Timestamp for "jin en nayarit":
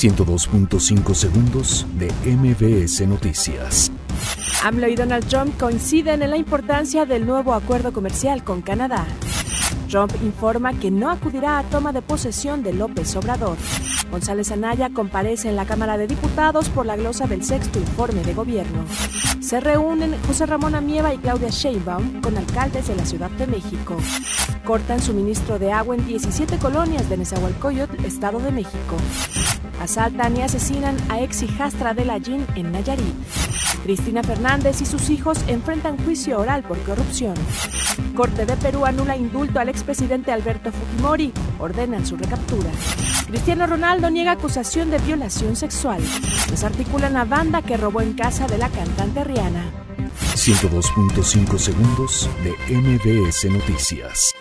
32.20-33.14